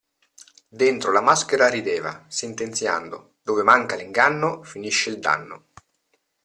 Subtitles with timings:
[0.67, 5.67] Dentro la maschera rideva, sentenziando: dove manca l'inganno, finisce il danno!